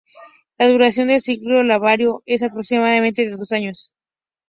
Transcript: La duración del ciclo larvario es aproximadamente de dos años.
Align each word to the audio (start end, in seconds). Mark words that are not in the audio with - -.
La 0.57 0.67
duración 0.67 1.09
del 1.09 1.21
ciclo 1.21 1.61
larvario 1.61 2.23
es 2.25 2.41
aproximadamente 2.41 3.23
de 3.23 3.35
dos 3.35 3.51
años. 3.51 3.93